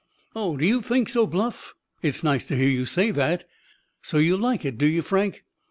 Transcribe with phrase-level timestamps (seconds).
[0.35, 1.75] "Oh, do you think so, Bluff?
[2.01, 3.47] It's nice to hear you say that.
[4.01, 5.43] So you like it, do you, Frank?